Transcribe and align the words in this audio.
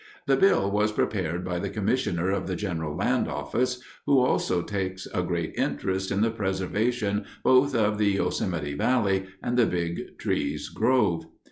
The 0.25 0.35
bill 0.35 0.71
was 0.71 0.91
prepared 0.91 1.45
by 1.45 1.59
the 1.59 1.69
commissioner 1.69 2.31
of 2.31 2.47
the 2.47 2.55
General 2.55 2.95
Land 2.97 3.27
Office, 3.27 3.83
who 4.07 4.17
also 4.19 4.63
takes 4.63 5.05
a 5.05 5.21
great 5.21 5.53
interest 5.55 6.09
in 6.09 6.21
the 6.21 6.31
preservation 6.31 7.25
both 7.43 7.75
of 7.75 7.99
the 7.99 8.09
Yosemite 8.13 8.73
Valley 8.73 9.27
and 9.43 9.57
the 9.57 9.67
Big 9.67 10.17
Trees 10.17 10.69
Grove." 10.69 11.27